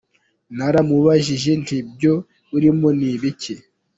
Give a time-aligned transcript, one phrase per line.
[0.57, 2.13] Naramubajije nti ibyo
[2.55, 3.53] urimo ni ibiki?